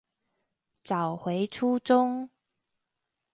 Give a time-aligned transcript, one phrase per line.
[0.81, 2.31] 找回初衷